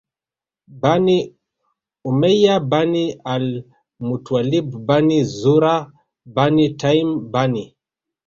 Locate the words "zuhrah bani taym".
5.39-7.09